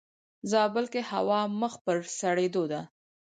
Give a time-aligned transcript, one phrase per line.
[0.51, 2.81] زابل کې هوا مخ پر سړيدو ده.